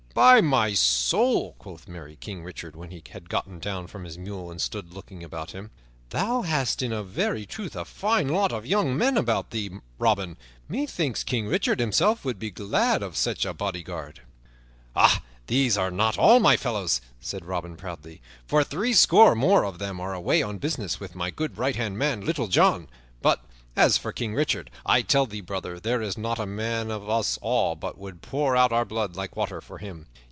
[0.13, 4.51] "By my soul," quoth merry King Richard, when he had gotten down from his mule
[4.51, 5.71] and stood looking about him,
[6.09, 10.35] "thou hast in very truth a fine lot of young men about thee, Robin.
[10.67, 14.21] Methinks King Richard himself would be glad of such a bodyguard."
[15.47, 20.01] "These are not all of my fellows," said Robin proudly, "for threescore more of them
[20.01, 22.89] are away on business with my good right hand man, Little John.
[23.21, 27.09] But, as for King Richard, I tell thee, brother, there is not a man of
[27.09, 30.07] us all but would pour out our blood like water for him.